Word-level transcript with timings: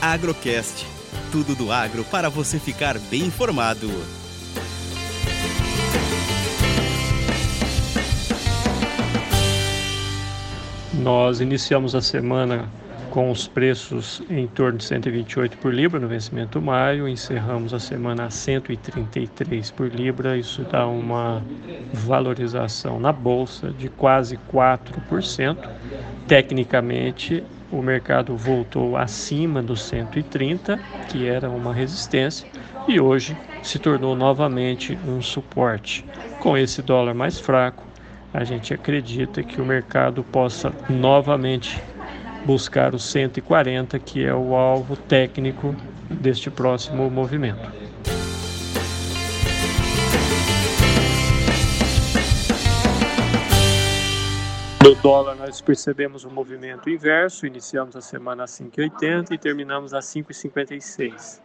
Agrocast. 0.00 0.86
Tudo 1.32 1.54
do 1.54 1.72
agro 1.72 2.04
para 2.04 2.28
você 2.28 2.58
ficar 2.58 2.98
bem 2.98 3.22
informado. 3.22 3.90
Nós 10.94 11.40
iniciamos 11.40 11.94
a 11.94 12.00
semana 12.00 12.68
com 13.16 13.30
os 13.30 13.48
preços 13.48 14.22
em 14.28 14.46
torno 14.46 14.76
de 14.76 14.84
128 14.84 15.56
por 15.56 15.72
libra 15.72 15.98
no 15.98 16.06
vencimento 16.06 16.60
maio, 16.60 17.08
encerramos 17.08 17.72
a 17.72 17.80
semana 17.80 18.26
a 18.26 18.30
133 18.30 19.70
por 19.70 19.88
libra, 19.88 20.36
isso 20.36 20.62
dá 20.70 20.86
uma 20.86 21.42
valorização 21.94 23.00
na 23.00 23.12
bolsa 23.12 23.70
de 23.70 23.88
quase 23.88 24.38
4%. 24.52 25.56
Tecnicamente, 26.28 27.42
o 27.72 27.80
mercado 27.80 28.36
voltou 28.36 28.98
acima 28.98 29.62
dos 29.62 29.80
130, 29.84 30.78
que 31.08 31.26
era 31.26 31.48
uma 31.48 31.72
resistência, 31.72 32.46
e 32.86 33.00
hoje 33.00 33.34
se 33.62 33.78
tornou 33.78 34.14
novamente 34.14 34.98
um 35.08 35.22
suporte. 35.22 36.04
Com 36.38 36.54
esse 36.54 36.82
dólar 36.82 37.14
mais 37.14 37.40
fraco, 37.40 37.82
a 38.34 38.44
gente 38.44 38.74
acredita 38.74 39.42
que 39.42 39.58
o 39.58 39.64
mercado 39.64 40.22
possa 40.22 40.70
novamente 40.90 41.80
buscar 42.46 42.94
os 42.94 43.02
140, 43.10 43.98
que 43.98 44.24
é 44.24 44.32
o 44.32 44.54
alvo 44.54 44.96
técnico 44.96 45.74
deste 46.08 46.48
próximo 46.48 47.10
movimento. 47.10 47.68
No 54.80 54.94
dólar, 55.02 55.34
nós 55.34 55.60
percebemos 55.60 56.24
um 56.24 56.30
movimento 56.30 56.88
inverso. 56.88 57.44
Iniciamos 57.44 57.96
a 57.96 58.00
semana 58.00 58.44
a 58.44 58.46
5,80 58.46 59.32
e 59.32 59.38
terminamos 59.38 59.92
a 59.92 59.98
5,56. 59.98 61.40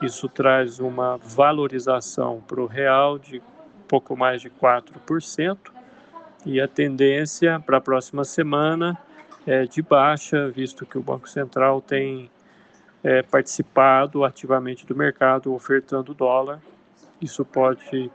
Isso 0.00 0.28
traz 0.28 0.78
uma 0.78 1.16
valorização 1.16 2.40
para 2.46 2.60
o 2.60 2.66
real 2.66 3.18
de 3.18 3.42
pouco 3.88 4.16
mais 4.16 4.40
de 4.40 4.48
4%. 4.50 5.58
E 6.46 6.60
a 6.60 6.68
tendência 6.68 7.58
para 7.58 7.78
a 7.78 7.80
próxima 7.80 8.22
semana 8.22 8.96
é, 9.46 9.64
de 9.64 9.82
baixa, 9.82 10.48
visto 10.50 10.86
que 10.86 10.98
o 10.98 11.02
Banco 11.02 11.28
Central 11.28 11.80
tem 11.80 12.30
é, 13.02 13.22
participado 13.22 14.24
ativamente 14.24 14.86
do 14.86 14.96
mercado 14.96 15.52
ofertando 15.54 16.14
dólar. 16.14 16.60
Isso 17.20 17.44
pode 17.44 18.10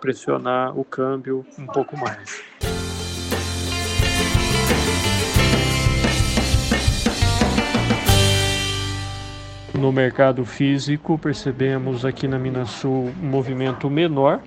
pressionar 0.00 0.78
o 0.78 0.84
câmbio 0.84 1.44
um 1.58 1.66
pouco 1.66 1.96
mais. 1.96 2.42
No 9.74 9.90
mercado 9.90 10.44
físico, 10.44 11.18
percebemos 11.18 12.04
aqui 12.04 12.28
na 12.28 12.38
Minas 12.38 12.68
Sul 12.68 13.10
um 13.22 13.26
movimento 13.26 13.88
menor, 13.88 14.42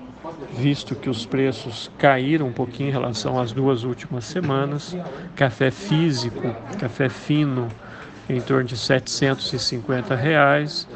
visto 0.51 0.95
que 0.95 1.09
os 1.09 1.25
preços 1.25 1.89
caíram 1.97 2.47
um 2.47 2.51
pouquinho 2.51 2.89
em 2.89 2.91
relação 2.91 3.39
às 3.39 3.51
duas 3.51 3.83
últimas 3.83 4.25
semanas. 4.25 4.95
Café 5.35 5.71
físico, 5.71 6.55
café 6.79 7.09
fino, 7.09 7.67
em 8.29 8.39
torno 8.39 8.65
de 8.65 8.77
750 8.77 10.15
reais 10.15 10.87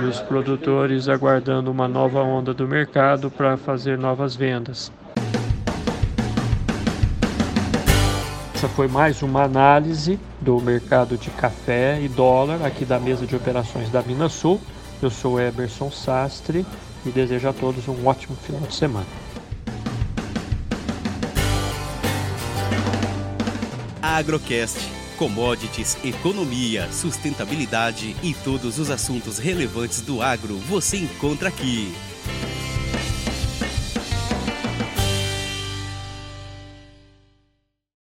e 0.00 0.04
os 0.04 0.20
produtores 0.20 1.08
aguardando 1.08 1.70
uma 1.70 1.88
nova 1.88 2.22
onda 2.22 2.54
do 2.54 2.66
mercado 2.66 3.30
para 3.30 3.56
fazer 3.56 3.98
novas 3.98 4.36
vendas. 4.36 4.92
Essa 8.54 8.68
foi 8.68 8.88
mais 8.88 9.20
uma 9.22 9.42
análise 9.42 10.18
do 10.40 10.58
mercado 10.60 11.18
de 11.18 11.28
café 11.30 12.00
e 12.00 12.08
dólar 12.08 12.64
aqui 12.64 12.86
da 12.86 12.98
mesa 12.98 13.26
de 13.26 13.36
operações 13.36 13.90
da 13.90 14.00
Minas 14.00 14.32
Sul. 14.32 14.60
Eu 15.02 15.10
sou 15.10 15.38
Eberson 15.38 15.90
Sastre 15.90 16.64
e 17.08 17.12
desejo 17.12 17.48
a 17.48 17.52
todos 17.52 17.86
um 17.88 18.06
ótimo 18.06 18.36
final 18.36 18.62
de 18.62 18.74
semana. 18.74 19.06
Agrocast. 24.02 24.78
Commodities, 25.16 25.96
economia, 26.04 26.92
sustentabilidade 26.92 28.14
e 28.22 28.34
todos 28.34 28.78
os 28.78 28.90
assuntos 28.90 29.38
relevantes 29.38 30.02
do 30.02 30.20
agro 30.20 30.58
você 30.58 30.98
encontra 30.98 31.48
aqui. 31.48 31.94